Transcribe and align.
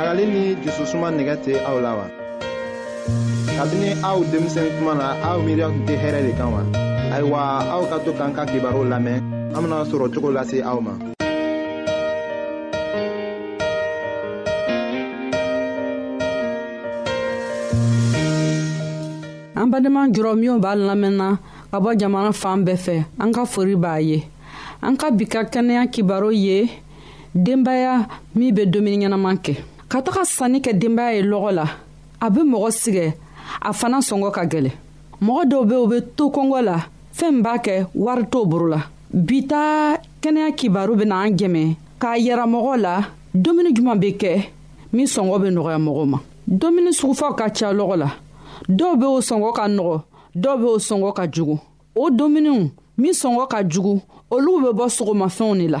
ɲagali 0.00 0.24
ni 0.32 0.42
jususuma 0.64 1.08
nɛgɛ 1.16 1.34
tɛ 1.44 1.52
aw 1.68 1.76
la 1.84 1.92
wa 1.98 2.06
kabini 3.58 3.90
aw 4.10 4.18
denmisɛn 4.32 4.68
kuma 4.78 4.92
na 5.00 5.08
aw 5.28 5.36
miiriya 5.44 5.66
tun 5.72 5.82
tɛ 5.88 5.94
hɛrɛ 6.02 6.20
de 6.26 6.32
kan 6.38 6.48
wa 6.56 6.62
ayiwa 7.14 7.40
aw 7.74 7.82
ka 7.90 7.96
to 8.04 8.10
k'an 8.18 8.32
ka 8.32 8.42
kibaru 8.50 8.80
lamɛn 8.92 9.20
an 9.52 9.60
bena 9.62 9.76
sɔrɔ 9.90 10.06
cogo 10.14 10.30
lase 10.32 10.58
aw 10.70 10.78
ma 10.80 10.92
an 19.60 19.66
badenma 19.72 20.02
jɔrɔ 20.16 20.32
minw 20.40 20.56
b'a 20.64 20.72
lamɛnna 20.88 21.28
ka 21.70 21.76
bɔ 21.84 21.90
jamana 22.00 22.32
fan 22.32 22.64
bɛɛ 22.64 22.76
fɛ 22.86 22.96
an 23.18 23.32
ka 23.34 23.44
fori 23.44 23.76
b'a 23.76 24.00
ye 24.00 24.22
an 24.80 24.96
ka 24.96 25.10
bi 25.10 25.24
ka 25.28 25.44
kɛnɛya 25.44 25.84
kibaru 25.92 26.32
ye 26.32 26.68
denbaya 27.36 28.08
min 28.34 28.54
be 28.54 28.64
dumuni 28.64 29.04
ɲɛnaman 29.04 29.36
kɛ 29.44 29.56
ka 29.90 29.98
taga 30.06 30.22
sanni 30.34 30.58
kɛ 30.64 30.72
denbaya 30.80 31.12
ye 31.18 31.22
lɔgɔ 31.30 31.50
la 31.58 31.64
a 32.24 32.30
be 32.34 32.40
mɔgɔ 32.52 32.70
sigɛ 32.80 33.04
a 33.60 33.70
fana 33.78 33.98
sɔngɔ 34.08 34.30
ka 34.36 34.42
gwɛlɛ 34.52 34.70
mɔgɔ 35.26 35.42
dɔw 35.50 35.62
be 35.68 35.74
u 35.74 35.84
be 35.90 35.98
to 36.16 36.24
kɔngɔ 36.34 36.60
la 36.68 36.76
fɛɛn 37.16 37.36
b'a 37.44 37.54
kɛ 37.64 37.74
wari 38.04 38.24
t'o 38.32 38.40
boro 38.50 38.66
la 38.74 38.80
bi 39.26 39.38
ta 39.50 39.60
kɛnɛya 40.22 40.48
kibaru 40.58 40.94
bena 41.00 41.16
an 41.26 41.34
jɛmɛ 41.38 41.62
k'a 42.00 42.14
yira 42.24 42.44
mɔgɔ 42.54 42.74
la 42.84 42.92
domuni 43.44 43.70
juman 43.76 43.96
be 44.00 44.10
kɛ 44.22 44.30
min 44.92 45.06
sɔngɔ 45.14 45.36
be 45.42 45.48
nɔgɔya 45.56 45.78
mɔgɔw 45.86 46.04
ma 46.12 46.18
domuni 46.62 46.92
sugufaw 47.00 47.34
ka 47.36 47.48
ca 47.50 47.68
lɔgɔ 47.78 47.96
la 48.02 48.10
dɔw 48.78 48.92
be 49.00 49.06
o 49.14 49.18
sɔngɔ 49.30 49.52
ka 49.58 49.64
nɔgɔ 49.76 50.00
dɔw 50.42 50.54
be 50.60 50.66
o 50.74 50.78
sɔngɔ 50.88 51.12
ka 51.16 51.26
jugu 51.26 51.58
o 51.96 52.10
dominiw 52.10 52.70
min 52.96 53.12
sɔngɔ 53.12 53.48
ka 53.50 53.58
jugu 53.68 53.98
olugu 54.30 54.70
be 54.70 54.70
bɔ 54.80 54.86
sogomafɛnw 54.98 55.58
de 55.58 55.66
la 55.74 55.80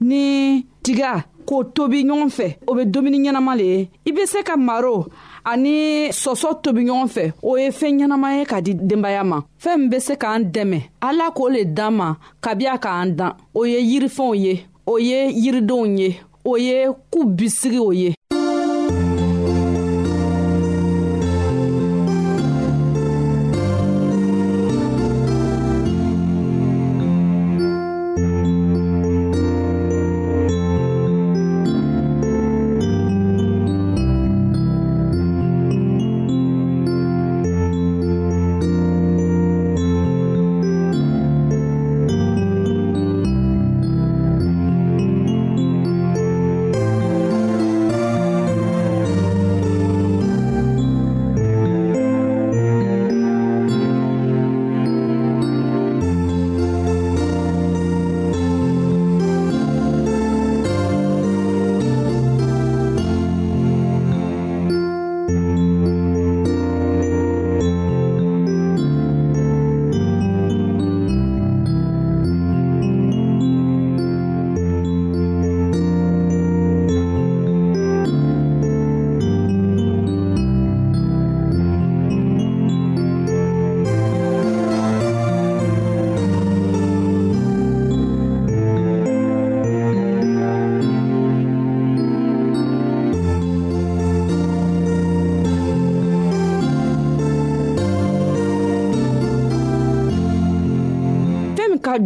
ni 0.00 0.62
tiga 0.82 1.24
k'o 1.46 1.58
tobi 1.72 2.02
ɲɔgɔn 2.08 2.28
fɛ 2.36 2.46
o 2.66 2.72
be 2.76 2.82
domuni 2.92 3.18
ɲɛnama 3.22 3.52
le 3.58 3.62
ye 3.72 3.80
i 4.08 4.12
be 4.14 4.26
se 4.26 4.42
ka 4.42 4.56
maro 4.56 5.06
ani 5.44 5.74
sɔsɔ 6.12 6.50
tobi 6.62 6.82
ɲɔgɔn 6.86 7.08
fɛ 7.14 7.24
o 7.42 7.56
ye 7.56 7.70
fɛɛn 7.70 7.96
ɲɛnama 8.00 8.28
ye 8.38 8.44
ka 8.44 8.60
di 8.60 8.72
denbaya 8.74 9.24
ma 9.24 9.40
fɛɛn 9.62 9.78
min 9.78 9.88
be 9.90 9.98
se 10.00 10.14
k'an 10.16 10.50
dɛmɛ 10.52 10.82
ala 11.00 11.26
k'o 11.34 11.48
le 11.50 11.64
dan 11.64 11.94
ma 11.96 12.14
kabi 12.42 12.66
a 12.66 12.78
k'an 12.78 13.14
dan 13.16 13.32
o 13.54 13.64
ye 13.64 13.80
yirifɛnw 13.80 14.34
ye 14.36 14.66
o 14.86 14.98
ye 14.98 15.30
yiridenw 15.32 15.86
ye 15.98 16.16
o 16.44 16.56
ye 16.56 16.86
k'u 17.10 17.24
bisigi 17.36 17.78
o 17.80 17.90
ye 17.92 18.14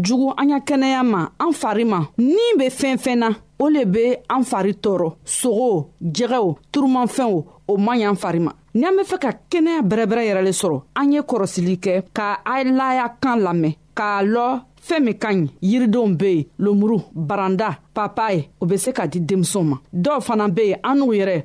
jugu 0.07 0.29
an 0.37 0.49
ka 0.55 0.59
kɛnɛya 0.69 1.03
ma 1.13 1.21
an 1.45 1.53
fari 1.61 1.85
ma 1.93 2.01
ni 2.35 2.47
be 2.59 2.65
fɛn 2.79 2.97
fɛn 3.05 3.17
na 3.23 3.29
o 3.63 3.67
le 3.75 3.83
be 3.95 4.05
an 4.35 4.43
fari 4.51 4.73
tɔɔrɔ 4.85 5.09
sogo 5.39 5.71
jɛgɛw 6.15 6.45
turumafɛnw 6.73 7.37
o 7.69 7.77
man 7.85 7.97
ɲi 8.01 8.05
an 8.11 8.17
fari 8.23 8.41
ma 8.47 8.53
ni 8.75 8.85
an 8.89 8.97
be 8.99 9.03
fɛ 9.11 9.17
ka 9.23 9.31
kɛnɛya 9.51 9.79
bɛrɛbɛrɛ 9.91 10.23
yɛrɛ 10.29 10.43
le 10.45 10.53
sɔrɔ 10.63 10.79
an 11.01 11.13
ye 11.13 11.21
kɔrɔsili 11.21 11.77
kɛ 11.85 11.95
ka 12.17 12.41
alaya 12.45 13.07
kan 13.23 13.37
lamɛn 13.47 13.75
k'a 13.97 14.23
lɔ 14.35 14.61
fɛɛn 14.83 15.05
min 15.05 15.15
ka 15.19 15.29
ɲi 15.33 15.49
yiridenw 15.63 16.17
be 16.19 16.25
yen 16.33 16.45
lomuru 16.59 16.99
baranda 17.15 17.79
papaye 17.95 18.49
o 18.61 18.67
be 18.67 18.77
se 18.77 18.91
ka 18.93 19.07
di 19.07 19.21
denmisɛnw 19.21 19.65
ma 19.65 19.77
dɔw 19.95 20.21
fana 20.21 20.49
be 20.53 20.65
yen 20.73 20.79
an 20.83 20.99
n'u 20.99 21.13
yɛrɛ 21.15 21.45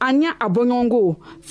an 0.00 0.22
y'a 0.22 0.30
a 0.40 0.48
bɔɲɔgɔnko 0.54 1.00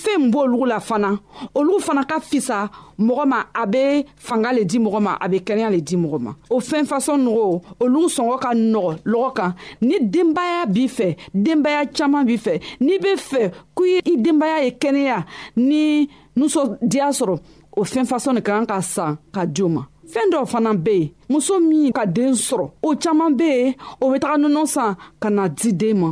fɛɛn 0.02 0.22
min 0.22 0.32
b'olugu 0.34 0.66
la 0.68 0.80
fana 0.80 1.20
olugu 1.56 1.80
fana 1.88 2.04
ka 2.10 2.20
fisa 2.20 2.70
mɔgɔ 3.00 3.26
ma 3.28 3.46
a 3.54 3.66
be 3.68 4.06
fanga 4.16 4.52
le 4.54 4.64
di 4.66 4.80
mɔgɔ 4.80 5.00
ma 5.02 5.18
a 5.22 5.28
be 5.30 5.38
kɛnɛya 5.40 5.70
le 5.72 5.82
di 5.82 5.96
mɔgɔ 5.98 6.20
ma 6.22 6.32
o 6.50 6.60
fɛn 6.60 6.86
fasɔn 6.88 7.20
nɔgɔ 7.26 7.62
olugu 7.82 8.08
sɔngɔ 8.18 8.40
ka 8.42 8.50
nɔgɔ 8.54 8.92
lɔgɔ 9.06 9.34
kan 9.36 9.56
ni 9.82 9.98
denbaya 10.02 10.66
b'i 10.74 10.88
fɛ 10.98 11.18
denbaya 11.34 11.86
caaman 11.94 12.26
b'i 12.28 12.38
fɛ 12.46 12.62
n'i 12.82 12.98
be 13.04 13.14
fɛ 13.28 13.52
k'i 13.76 14.02
i 14.06 14.16
denbaya 14.24 14.64
ye 14.66 14.72
kɛnɛya 14.72 15.24
ni 15.58 16.10
nusɔdiya 16.38 17.08
sɔrɔ 17.20 17.38
o 17.78 17.84
fɛn 17.84 18.06
fasɔn 18.08 18.34
nin 18.36 18.42
ka 18.44 18.54
kan 18.58 18.66
ka 18.66 18.80
san 18.82 19.18
ka 19.34 19.46
di 19.46 19.62
o 19.64 19.68
ma 19.70 19.84
fɛɛn 20.08 20.32
dɔw 20.32 20.46
fana 20.48 20.74
be 20.84 20.92
yen 20.98 21.12
muso 21.30 21.60
min 21.60 21.92
ka 21.92 22.06
deen 22.06 22.32
sɔrɔ 22.34 22.70
o 22.84 22.96
caaman 22.96 23.36
be 23.36 23.44
yen 23.48 23.74
o 24.02 24.10
be 24.14 24.20
taga 24.20 24.38
nɔnɔ 24.38 24.66
san 24.68 24.96
ka 25.20 25.30
na 25.30 25.48
di 25.50 25.72
den 25.74 26.00
ma 26.00 26.12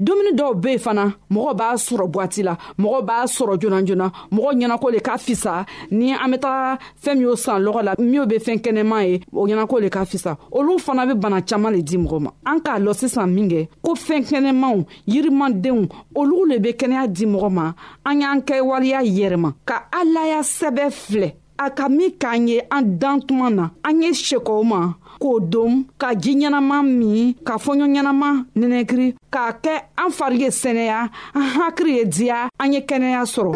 dumuni 0.00 0.32
dɔw 0.38 0.52
be 0.62 0.70
yen 0.72 0.78
fana 0.84 1.04
mɔgɔ 1.34 1.52
b'a 1.58 1.66
sɔrɔ 1.86 2.06
bwati 2.12 2.42
la 2.42 2.56
mɔgɔ 2.78 3.00
b'a 3.08 3.16
sɔrɔ 3.34 3.54
joona 3.60 3.80
joona 3.86 4.06
mɔgɔ 4.32 4.50
ɲɛnako 4.54 4.86
le 4.92 5.00
ka 5.00 5.16
fisa 5.18 5.64
ni 5.90 6.12
an 6.12 6.30
be 6.32 6.38
taga 6.38 6.78
fɛɛn 7.02 7.18
min'o 7.18 7.36
san 7.38 7.62
lɔgɔ 7.62 7.82
la 7.84 7.94
minw 7.98 8.26
be 8.26 8.36
fɛɛn 8.38 8.60
kɛnɛman 8.60 9.02
ye 9.08 9.20
o 9.32 9.46
ɲɛnako 9.46 9.80
le 9.80 9.88
ka 9.90 10.04
fisa 10.04 10.36
olu 10.50 10.78
fana 10.78 11.06
be 11.06 11.14
bana 11.14 11.42
caaman 11.42 11.74
le 11.74 11.82
di 11.82 11.96
mɔgɔ 11.96 12.20
ma 12.22 12.30
an 12.46 12.60
k'a 12.60 12.78
lɔ 12.82 12.92
sisan 12.94 13.28
minkɛ 13.36 13.68
ko 13.82 13.92
fɛɛn 13.94 14.22
kɛnɛmanw 14.28 14.84
yirimandenw 15.06 15.86
olugu 16.16 16.46
le 16.48 16.58
be 16.60 16.72
kɛnɛya 16.72 17.08
di 17.12 17.26
mɔgɔ 17.26 17.50
ma 17.52 17.72
an 18.04 18.20
y'an 18.20 18.40
kɛwaleya 18.42 19.02
yɛrɛma 19.04 19.54
ka 19.64 19.86
alaya 19.94 20.40
sɛbɛ 20.40 20.90
filɛ 20.90 21.32
a 21.58 21.70
ka 21.70 21.88
min 21.88 22.10
k'an 22.18 22.48
ye 22.48 22.60
an 22.70 22.82
dan 22.98 23.20
tuma 23.22 23.48
na 23.54 23.70
an 23.84 24.02
ye 24.02 24.10
sekɔw 24.12 24.64
ma 24.64 24.94
k'o 25.24 25.36
dom 25.40 25.74
ka 25.98 26.08
ji 26.22 26.32
ɲɛnama 26.40 26.76
min 26.82 27.34
ka 27.46 27.54
fɔɲɔ 27.64 27.86
ɲɛnama 27.94 28.28
nɛnɛkiri 28.58 29.06
k'a 29.34 29.48
kɛ 29.64 29.74
an 30.02 30.10
fari 30.16 30.36
ye 30.42 30.48
sɛnɛya 30.62 31.00
an 31.38 31.46
hakiri 31.56 31.92
ye 31.98 32.04
diya 32.14 32.38
an 32.62 32.72
ye 32.74 32.80
kɛnɛya 32.88 33.22
sɔrɔ 33.34 33.54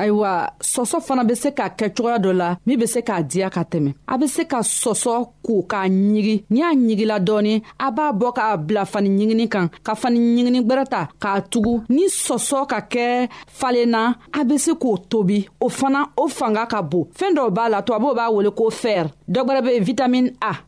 ayiwa 0.00 0.30
sɔsɔ 0.72 0.98
fana 1.06 1.22
be 1.28 1.34
se 1.42 1.48
ka 1.58 1.66
kɛ 1.78 1.86
cogoya 1.96 2.16
dɔ 2.24 2.30
la 2.40 2.48
min 2.66 2.78
be 2.80 2.86
se 2.92 3.00
k'a 3.08 3.16
diya 3.30 3.48
ka 3.54 3.62
tɛmɛ 3.70 3.90
a 4.06 4.14
be 4.20 4.26
se 4.34 4.42
ka 4.50 4.58
sɔsɔ 4.82 5.12
ko 5.46 5.54
k'a 5.70 5.82
ɲigi 6.12 6.36
n'i 6.52 6.60
y'a 6.60 6.68
ɲigila 6.84 7.16
dɔɔni 7.26 7.54
a 7.78 7.88
b'a 7.96 8.06
bɔ 8.20 8.26
k'a 8.36 8.56
bila 8.66 8.84
fani 8.92 9.08
ɲigini 9.18 9.46
kan 9.54 9.66
ka 9.86 9.94
fani 9.94 10.18
ɲigini 10.36 10.60
gwɛrɛ 10.68 10.84
ta 10.92 11.00
k'a 11.22 11.34
tugu 11.50 11.74
ni 11.88 12.04
sɔsɔ 12.24 12.60
ka 12.70 12.78
kɛ 12.92 13.28
falenna 13.60 14.02
a 14.40 14.44
be 14.44 14.56
se 14.58 14.70
k'o 14.72 14.94
tobi 15.10 15.40
o 15.60 15.68
fana 15.68 16.06
o 16.16 16.28
fanga 16.28 16.66
ka 16.66 16.82
bon 16.82 17.06
fɛɛn 17.18 17.34
dɔw 17.36 17.48
b'a 17.56 17.68
la 17.70 17.80
tubabuw 17.82 18.14
b'a 18.18 18.30
wele 18.32 18.50
ko 18.50 18.70
fɛr 18.70 19.06
dɔ 19.28 19.44
gwɛrɛ 19.46 19.62
be 19.64 19.84
vitamin 19.84 20.30
a 20.42 20.67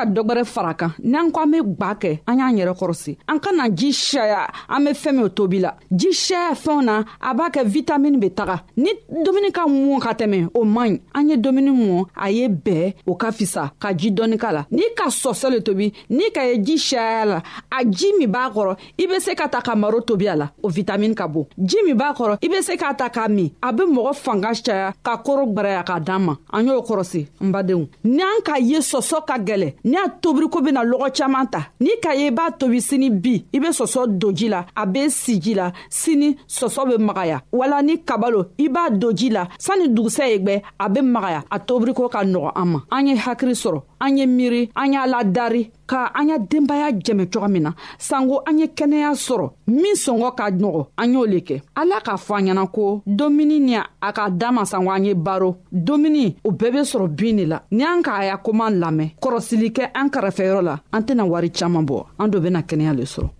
ka 0.00 0.06
dɔgwɛrɛ 0.08 0.44
fara 0.48 0.72
kan 0.74 0.92
n'an 1.04 1.30
ko 1.30 1.40
an 1.44 1.50
be 1.50 1.58
gwa 1.62 1.92
kɛ 2.00 2.18
an 2.26 2.38
y'an 2.38 2.56
yɛrɛ 2.56 2.72
kɔrɔsi 2.80 3.16
an 3.28 3.38
kana 3.44 3.68
ji 3.68 3.92
shaya 3.92 4.46
an 4.68 4.84
be 4.84 4.90
fɛɛn 4.96 5.12
minw 5.16 5.28
tobi 5.28 5.58
la 5.60 5.70
ji 5.92 6.10
shaya 6.12 6.52
fɛnw 6.56 6.84
na 6.84 7.04
a 7.20 7.34
b'a 7.34 7.50
kɛ 7.52 7.64
vitamini 7.68 8.18
be 8.18 8.30
taga 8.30 8.62
ni 8.76 8.90
dumuni 9.26 9.52
ka 9.52 9.66
mɔn 9.66 10.00
ka 10.00 10.12
tɛmɛ 10.14 10.48
o 10.56 10.64
man 10.64 10.94
ɲi 10.96 11.00
an 11.14 11.28
ye 11.28 11.36
dumuni 11.36 11.70
mɔn 11.76 12.04
a 12.16 12.30
ye 12.30 12.48
bɛɛ 12.48 12.94
o 13.06 13.14
ka 13.14 13.30
fisa 13.32 13.72
ka 13.78 13.92
ji 13.92 14.10
dɔɔni 14.10 14.36
ka 14.40 14.50
la 14.52 14.64
n'i 14.70 14.94
ka 14.96 15.08
sɔsɔ 15.10 15.50
le 15.52 15.60
tobi 15.60 15.92
n'i 16.08 16.30
ka 16.32 16.42
ye 16.48 16.56
ji 16.62 16.78
shaya 16.78 17.24
la 17.26 17.42
a 17.70 17.84
ji 17.84 18.12
min 18.18 18.28
b'a 18.32 18.48
kɔrɔ 18.52 18.76
i 18.98 19.06
be 19.06 19.20
se 19.20 19.34
ka 19.34 19.48
ta 19.48 19.60
ka 19.60 19.74
maro 19.74 20.00
tobi 20.00 20.28
a 20.32 20.36
la 20.36 20.50
o 20.62 20.68
vitamini 20.70 21.14
ka 21.14 21.28
bon 21.28 21.46
ji 21.62 21.76
min 21.86 21.94
b'a 21.96 22.14
kɔrɔ 22.16 22.38
i 22.42 22.48
be 22.48 22.62
se 22.62 22.72
k'a 22.76 22.94
ta 22.96 23.08
k'a 23.10 23.28
min 23.28 23.50
a 23.62 23.72
be 23.72 23.82
mɔgɔ 23.84 24.14
fanga 24.16 24.50
caya 24.54 24.92
ka 25.04 25.18
koro 25.18 25.46
gwɛrɛya 25.46 25.84
k'a 25.86 26.00
d'an 26.02 26.20
ma 26.24 26.36
an 26.52 26.66
y'o 26.66 26.80
kɔrɔsi 26.80 27.26
n 27.42 27.50
badenw 27.52 27.84
n'an 28.04 28.40
ka 28.44 28.56
ye 28.58 28.78
sɔsɔ 28.80 29.26
ka 29.26 29.36
gwɛlɛ 29.38 29.74
ni 29.90 29.96
a 29.98 30.08
tobiriko 30.08 30.60
bena 30.62 30.84
lɔgɔ 30.90 31.08
caaman 31.16 31.46
ta 31.50 31.60
n'i 31.82 31.96
ka 32.02 32.14
ye 32.14 32.28
i 32.28 32.30
b'a 32.30 32.50
tobi 32.58 32.78
sini 32.80 33.10
bi 33.10 33.34
i 33.52 33.58
be 33.58 33.66
sɔsɔ 33.74 34.06
don 34.20 34.32
ji 34.32 34.48
la 34.48 34.64
a 34.76 34.86
be 34.86 35.08
si 35.10 35.34
ji 35.40 35.54
la 35.54 35.72
sini 35.90 36.36
sɔsɔ 36.48 36.86
be 36.90 36.96
magaya 37.04 37.40
wala 37.50 37.82
ni 37.82 37.98
kabalo 38.04 38.42
i 38.58 38.68
b'a 38.68 38.88
don 38.90 39.12
ji 39.12 39.30
la 39.30 39.48
sanni 39.58 39.88
dugusɛ 39.88 40.28
ye 40.30 40.38
gwɛ 40.38 40.62
a 40.78 40.88
be 40.88 41.00
magaya 41.00 41.42
a 41.50 41.58
tobiriko 41.58 42.08
ka 42.08 42.22
nɔgɔ 42.24 42.52
an 42.54 42.64
ma 42.68 42.80
an 42.92 43.06
ye 43.08 43.16
hakiri 43.16 43.52
sɔrɔ 43.64 43.82
an 44.00 44.16
ye 44.16 44.26
miiri 44.26 44.70
an 44.76 44.92
y'a 44.92 45.06
ladari 45.08 45.70
ka 45.90 46.12
an 46.14 46.28
ya 46.30 46.38
denbaya 46.38 46.92
jɛmɛ 46.94 47.26
coga 47.34 47.48
min 47.50 47.62
na 47.66 47.70
sanko 47.98 48.42
an 48.46 48.58
ye 48.60 48.66
kɛnɛya 48.78 49.10
sɔrɔ 49.26 49.46
min 49.66 49.96
sɔngɔ 50.04 50.30
ka 50.38 50.44
nɔgɔ 50.62 50.82
an 51.02 51.12
y'o 51.12 51.22
le 51.32 51.38
kɛ 51.48 51.56
ala 51.74 51.96
k'a 52.06 52.16
fɔ 52.26 52.34
an 52.38 52.46
ɲɛna 52.46 52.64
ko 52.74 53.02
domuni 53.06 53.58
ni 53.58 53.74
a 53.76 54.12
ka 54.12 54.28
da 54.30 54.52
ma 54.52 54.62
sanko 54.64 54.90
an 54.92 55.04
ye 55.06 55.14
baro 55.14 55.50
domuni 55.72 56.26
o 56.46 56.50
bɛɛ 56.52 56.70
be 56.74 56.80
sɔrɔ 56.92 57.08
bin 57.16 57.36
de 57.38 57.46
la 57.46 57.58
ni 57.72 57.82
an 57.84 58.02
k'a 58.06 58.26
ya 58.26 58.36
koman 58.36 58.78
lamɛn 58.82 59.10
kɔrɔsili 59.20 59.72
kɛ 59.72 59.90
an 59.94 60.08
kɛrɛfɛyɔrɔ 60.10 60.62
la 60.62 60.78
an 60.92 61.00
tɛna 61.02 61.24
wari 61.26 61.50
caaman 61.50 61.84
bɔ 61.86 62.04
an 62.20 62.28
do 62.30 62.38
bena 62.40 62.62
kɛnɛya 62.62 62.94
le 62.96 63.02
sɔrɔ 63.02 63.30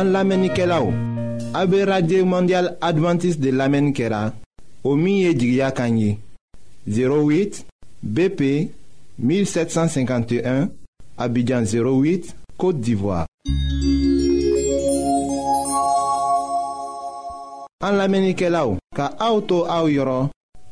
An 0.00 0.12
lamenike 0.16 0.64
la 0.66 0.78
ou, 0.82 0.94
abe 1.52 1.82
Radye 1.84 2.22
Mondial 2.24 2.70
Adventist 2.80 3.36
de 3.38 3.50
lamenikera, 3.52 4.32
omiye 4.84 5.34
djigya 5.34 5.70
kanyi, 5.72 6.16
08 6.88 7.64
BP 8.02 8.40
1751, 9.20 10.70
abidjan 11.18 11.64
08, 11.68 12.32
Kote 12.56 12.80
d'Ivoire. 12.80 13.26
An 17.84 17.98
lamenike 18.00 18.48
la 18.48 18.64
ou, 18.70 18.78
ka 18.96 19.10
aoutou 19.20 19.66
aou 19.68 19.90
yoron, 19.92 20.30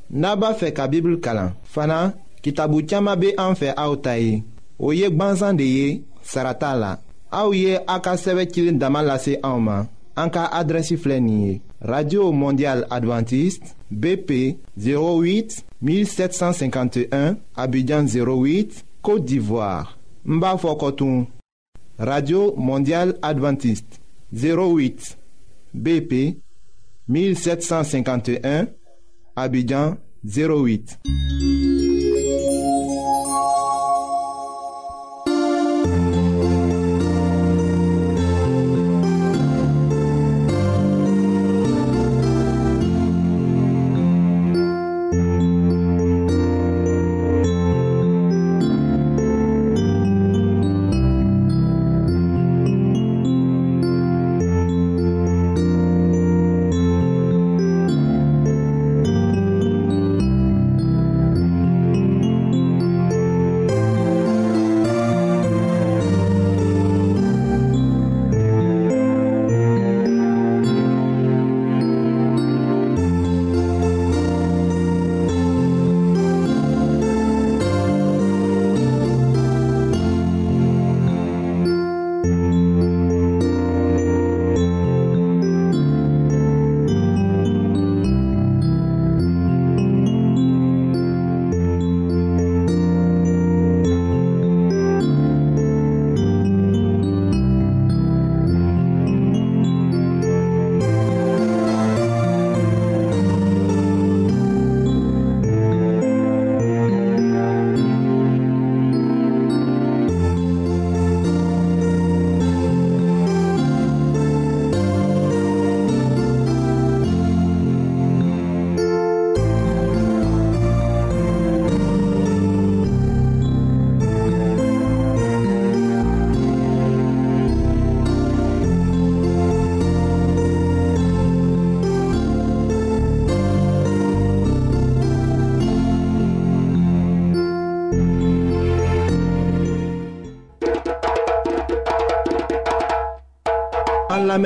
naba 0.09 0.55
fe 0.57 0.73
ka 0.73 0.87
bibl 0.89 1.19
kalan, 1.21 1.53
fana 1.75 2.01
ki 2.41 2.57
tabu 2.57 2.81
tiyama 2.81 3.19
be 3.21 3.35
anfe 3.37 3.75
aoutayi, 3.77 4.41
oyek 4.81 5.21
banzan 5.21 5.61
deye, 5.61 6.01
sarata 6.25 6.73
la. 6.81 6.95
Aouye 7.31 7.79
Aka 7.87 8.11
a 8.13 8.17
ka 8.17 9.19
Auma 9.43 9.87
Anka 10.17 10.51
radio 11.81 12.33
mondial 12.33 12.85
adventiste 12.91 13.65
bp 13.91 14.57
08 14.77 15.63
1751 15.81 17.37
abidjan 17.55 18.05
08 18.05 18.85
côte 19.03 19.25
d'ivoire 19.25 19.97
Mbafokotoum. 20.25 21.27
radio 21.99 22.55
mondial 22.57 23.15
adventiste 23.23 24.01
08 24.35 25.17
bp 25.75 26.39
1751 27.09 28.67
abidjan 29.37 29.97
08 30.25 30.99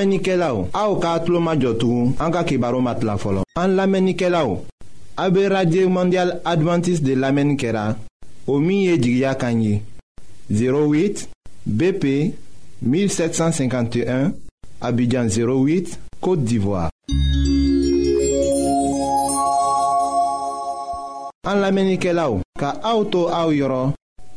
An 0.02 0.08
lamenike 0.10 0.34
la 0.36 0.48
ou, 0.52 0.66
a 0.74 0.80
ou 0.90 0.98
ka 0.98 1.12
atlo 1.14 1.38
ma 1.38 1.52
jotou, 1.54 2.08
an 2.18 2.32
ka 2.34 2.40
ki 2.42 2.56
baro 2.58 2.80
mat 2.82 3.04
la 3.06 3.14
folo. 3.22 3.44
An 3.54 3.76
lamenike 3.78 4.26
la 4.34 4.40
ou, 4.42 4.56
a 5.14 5.28
be 5.30 5.44
radye 5.46 5.84
mandyal 5.86 6.40
Adventist 6.44 7.04
de 7.06 7.14
lamenikera, 7.14 7.84
o 8.50 8.56
miye 8.58 8.96
jigya 8.98 9.36
kanyi, 9.38 9.76
08 10.50 11.22
BP 11.66 12.10
1751, 12.82 14.32
abidjan 14.82 15.30
08, 15.30 15.94
Kote 16.18 16.42
d'Ivoire. 16.50 16.90
An 21.46 21.62
lamenike 21.62 22.10
la 22.10 22.26
ou, 22.34 22.42
ka 22.58 22.74
a 22.82 22.96
ou 22.98 23.06
to 23.06 23.28
a 23.30 23.44
ou 23.46 23.54
yoron, 23.54 23.94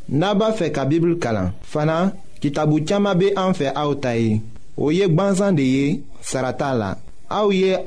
naba 0.09 0.53
fe 0.53 0.69
ka 0.69 0.85
bibl 0.85 1.17
kala, 1.17 1.47
fana 1.65 2.03
ki 2.37 2.53
tabu 2.53 2.83
tiyama 2.85 3.17
be 3.17 3.33
an 3.33 3.57
fe 3.57 3.73
a 3.73 3.89
ou 3.89 3.97
tayi. 3.97 4.35
o 4.77 4.89
ye 4.91 5.05
Saratala 5.07 5.51
de 5.55 5.63
ye 5.63 6.03
sarata 6.21 6.73
la 6.73 6.97
aw 7.29 7.49
ye 7.51 7.77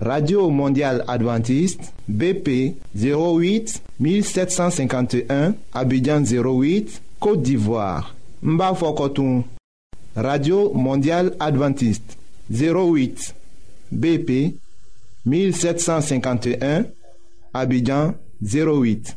radio 0.00 0.50
mondial 0.50 1.02
Adventiste, 1.08 1.90
bp 2.08 2.74
08 2.96 3.78
1751 4.00 5.52
abidjan 5.72 6.22
08 6.24 7.00
côte 7.20 7.42
d'ivoire 7.42 8.14
n 8.44 8.58
radio 10.14 10.70
mondial 10.74 11.34
Adventiste, 11.40 12.16
08 12.52 13.34
bp 13.92 14.54
1751 15.26 16.84
abidjan 17.54 18.12
08 18.42 19.16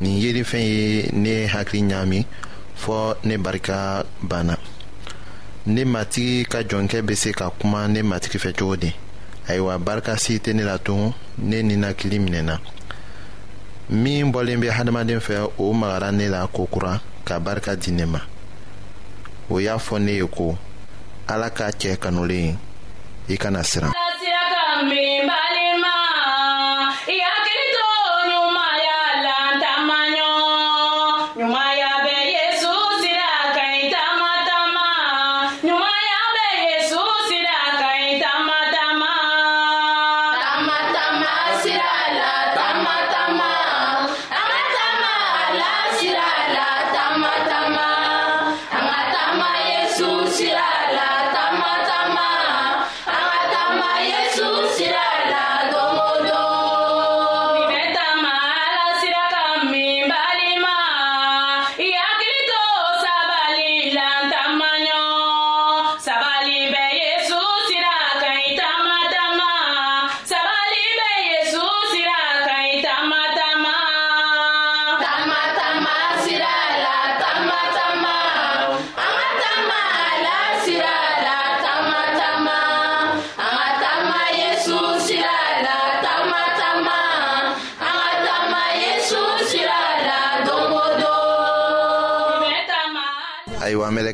nin 0.00 0.18
yelifɛn 0.20 0.60
ye 0.80 1.10
ne 1.12 1.34
hakili 1.46 1.82
ɲaami 1.90 2.26
fɔɔ 2.82 3.16
ne 3.24 3.36
barika 3.38 4.04
banna 4.28 4.56
ne 5.66 5.84
matigi 5.84 6.44
ka 6.50 6.58
jɔnkɛ 6.62 7.02
be 7.06 7.14
se 7.14 7.32
ka 7.32 7.50
kuma 7.50 7.86
ne 7.88 8.00
matigi 8.02 8.38
fɛ 8.38 8.52
cogo 8.58 8.76
di 8.76 8.92
ayiwa 9.48 9.78
barika 9.78 10.16
si 10.18 10.38
tɛ 10.38 10.52
ne 10.54 10.64
la 10.64 10.78
tun 10.78 11.12
ne 11.38 11.62
ninakili 11.62 12.18
minɛna 12.18 12.58
min 13.90 14.32
bɔlen 14.32 14.58
bɛ 14.60 14.68
hadamaden 14.70 15.20
fɛ 15.20 15.50
o 15.58 15.72
magara 15.72 16.10
ne 16.12 16.28
la 16.28 16.46
kokura 16.46 17.00
ka 17.24 17.38
barika 17.38 17.76
di 17.76 17.92
ne 17.92 18.04
ma 18.04 18.20
o 19.48 19.58
y'a 19.60 19.76
fɔ 19.78 20.00
ne 20.02 20.12
ye 20.16 20.26
ko 20.26 20.56
ala 21.28 21.50
ka 21.50 21.70
cɛ 21.70 21.96
kanulen 21.96 22.56
i 23.28 23.32
e 23.32 23.36
kana 23.36 23.60
siran 23.62 23.92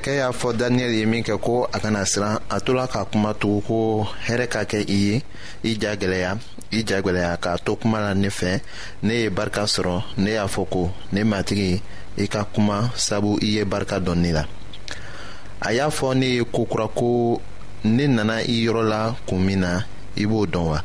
kɛlɛkɛ 0.02 0.16
y'a 0.20 0.28
fɔ 0.40 0.48
daniyɛli 0.58 0.96
ye 1.00 1.06
minkɛ 1.06 1.36
ko 1.44 1.68
a 1.72 1.78
kana 1.80 2.02
siran 2.06 2.38
a 2.50 2.60
tola 2.60 2.86
k'a 2.88 3.04
kuma 3.12 3.34
tugu 3.34 3.60
ko 3.66 4.06
hɛrɛ 4.26 4.46
ka 4.52 4.60
kɛ 4.64 4.80
i 4.88 4.94
ye 5.06 5.22
i 5.64 5.76
ja 5.82 5.94
gwɛlɛya 5.94 6.38
i 6.72 6.82
ja 6.88 7.00
gwɛlɛya 7.02 7.36
k'a 7.40 7.58
to 7.64 7.76
kuma 7.76 8.00
la 8.00 8.14
ne 8.14 8.28
fɛ 8.28 8.60
ne 9.02 9.12
ye 9.14 9.28
barika 9.30 9.62
sɔrɔ 9.74 10.02
ne 10.16 10.30
y'a 10.32 10.46
fɔ 10.46 10.68
ko 10.70 10.90
ne 11.12 11.20
matigi 11.24 11.82
i 12.16 12.26
ka 12.28 12.44
kuma 12.44 12.90
sabu 12.96 13.38
i 13.42 13.46
ye 13.56 13.62
barika 13.64 13.98
dɔn 14.00 14.18
ne 14.24 14.32
la 14.32 14.44
a 15.60 15.72
y'a 15.72 15.88
fɔ 15.90 16.14
ne 16.16 16.24
ye 16.26 16.44
kokura 16.44 16.86
ko 16.94 17.40
ne 17.84 18.06
nana 18.06 18.40
i 18.42 18.56
yɔrɔ 18.66 18.82
la 18.88 19.14
kun 19.28 19.38
min 19.46 19.60
na 19.60 19.82
i 20.16 20.24
b'o 20.26 20.46
dɔn 20.46 20.66
wa 20.70 20.80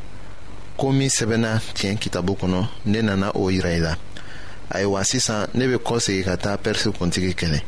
ko 0.76 0.92
min 0.92 1.08
sɛbɛnna 1.08 1.52
tiɲɛ 1.74 1.96
kitabu 2.00 2.34
kɔnɔ 2.40 2.66
ne 2.86 3.00
nana 3.00 3.32
o 3.34 3.48
yira 3.50 3.70
i 3.70 3.78
la 3.78 3.94
ayiwa 4.70 5.02
sisan 5.04 5.46
ne 5.54 5.66
be 5.68 5.76
kɔsegi 5.78 6.24
ka 6.24 6.36
taa 6.36 6.56
pɛrisi 6.56 6.92
kuntigi 6.98 7.34
kɛlɛ 7.34 7.62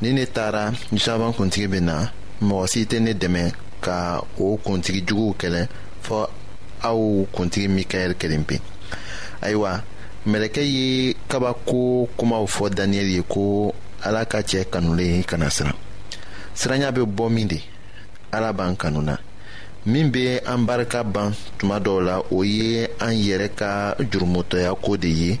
ni 0.00 0.12
ne 0.14 0.24
taara 0.30 0.70
zaban 0.94 1.32
kuntigi 1.36 1.66
bɛ 1.72 1.78
na 1.88 1.96
mɔgɔ 2.48 2.64
si 2.72 2.80
tɛ 2.90 2.98
ne 3.04 3.12
dɛmɛ 3.22 3.44
ka 3.84 3.96
o 4.44 4.56
kuntigi 4.64 5.00
juguw 5.08 5.32
kɛlɛ 5.40 5.62
fɔ 6.06 6.18
aw 6.88 7.00
kuntigi 7.34 7.68
mikaɛli 7.76 8.14
kelen 8.20 8.44
pe 8.48 8.56
ayiwa 9.44 9.72
mɛlɛkɛ 10.30 10.62
ye 10.74 10.86
kabako 11.30 12.08
kumaw 12.18 12.44
fɔ 12.54 12.64
daniyɛli 12.76 13.12
ye 13.16 13.22
ko 13.32 13.74
ala 14.06 14.24
ka 14.24 14.38
cɛɛ 14.40 14.70
kanulen 14.72 15.24
kana 15.26 15.50
siran 15.50 15.74
siranya 16.58 16.92
bɛ 16.94 17.02
bɔ 17.02 17.26
min 17.30 17.48
de 17.48 17.58
ala 18.32 18.52
b'an 18.52 18.76
kanu 18.76 19.02
na 19.02 19.16
min 19.86 20.10
bɛ 20.12 20.44
an 20.46 20.58
barika 20.66 21.02
ban 21.02 21.34
tuma 21.58 21.80
dɔw 21.82 22.00
la 22.06 22.22
o 22.30 22.42
ye 22.44 22.86
an 23.00 23.14
yɛrɛ 23.18 23.48
ka 23.56 23.94
jurumutɔya 23.98 24.74
ko 24.80 24.96
de 24.96 25.08
ye 25.08 25.40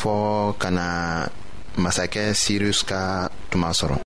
fɔɔ 0.00 0.54
ka 0.60 0.68
na 0.70 0.86
masakɛ 1.82 2.22
sirus 2.42 2.80
ka 2.90 3.00
tuma 3.50 3.68
sɔrɔ 3.78 3.96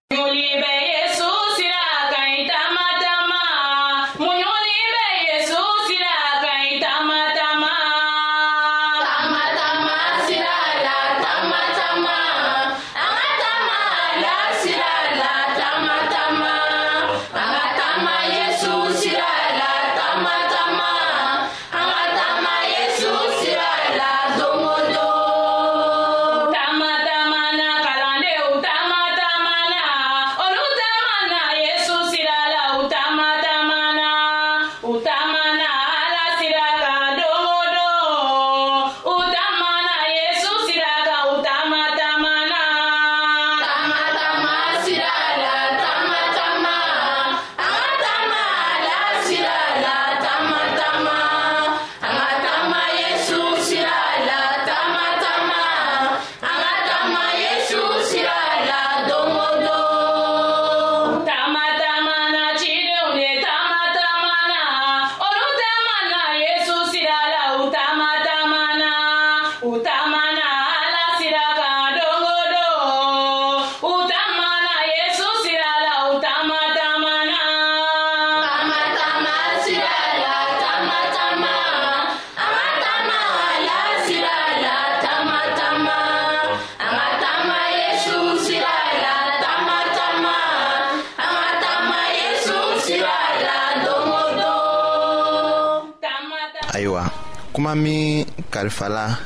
min 97.76 98.24
kalifala 98.50 99.18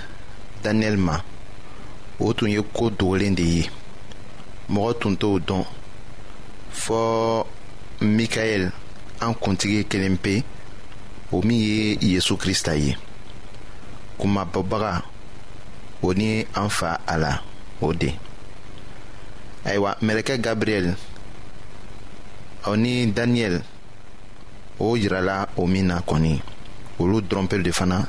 daniyɛli 0.62 0.96
ma 0.98 1.16
o 2.18 2.32
tun 2.36 2.50
ye 2.50 2.60
koo 2.62 2.90
dogolen 2.90 3.34
de 3.34 3.42
ye 3.42 3.70
mɔgɔ 4.70 4.92
tun 5.00 5.16
t'o 5.16 5.38
dɔn 5.38 5.64
fɔɔ 6.82 7.46
mikaɛli 8.16 8.70
an 9.20 9.34
kuntigi 9.34 9.84
kelen 9.90 10.16
pe 10.18 10.42
o 11.32 11.40
min 11.42 11.58
ye 11.60 11.96
yezu 12.00 12.36
krista 12.36 12.74
ye 12.76 12.96
kumabɔbaga 14.18 15.02
o 16.02 16.12
ni 16.14 16.46
an 16.54 16.68
fa 16.68 16.98
a 17.06 17.18
la 17.18 17.40
o 17.80 17.92
de 17.94 18.10
ayiwa 19.64 19.96
mɛlɛkɛ 20.02 20.38
gabriyɛl 20.44 20.96
o 22.66 22.74
ni 22.76 23.06
daniyɛli 23.06 23.60
o 24.80 24.94
yirala 24.96 25.48
o 25.56 25.66
min 25.66 25.86
na 25.86 26.00
kɔni 26.00 26.42
olu 26.98 27.20
dɔrɔn 27.20 27.62
de 27.62 27.72
fana 27.72 28.08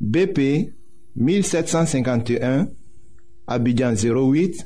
BP 0.00 0.70
1751, 1.16 2.68
Abidjan 3.46 3.94
08, 3.94 4.64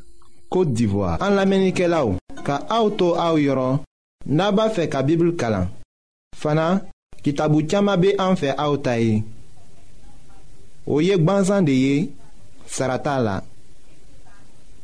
Kote 0.52 0.72
d'Ivoire 0.74 1.22
An 1.24 1.30
la 1.38 1.46
menike 1.48 1.88
la 1.88 2.02
ou 2.04 2.18
Ka 2.44 2.58
auto 2.74 3.12
a 3.16 3.30
ou 3.32 3.40
yoron 3.40 3.78
Naba 4.28 4.66
fe 4.74 4.84
ka 4.92 5.00
bibil 5.06 5.30
kalan 5.40 5.70
Fana, 6.36 6.82
ki 7.24 7.32
tabou 7.38 7.64
tiyama 7.64 7.94
be 7.96 8.12
an 8.20 8.36
fe 8.36 8.52
a 8.52 8.66
ou 8.68 8.76
tayi 8.82 9.22
Ou 10.84 11.00
yek 11.04 11.24
ban 11.24 11.46
zande 11.48 11.72
ye 11.72 11.96
Sarata 12.68 13.16
la 13.24 13.38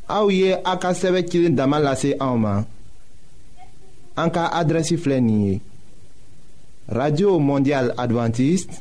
A 0.08 0.22
ou 0.24 0.32
ye 0.32 0.56
a 0.64 0.78
ka 0.80 0.94
seve 0.96 1.24
kilin 1.28 1.58
damal 1.58 1.84
la 1.84 1.92
se 1.98 2.14
a 2.16 2.30
ou 2.32 2.40
man 2.40 2.64
An 4.18 4.32
ka 4.34 4.48
adresi 4.56 4.96
flen 4.96 5.28
ye 5.42 5.58
Radio 6.88 7.36
Mondial 7.42 7.92
Adventiste 8.00 8.80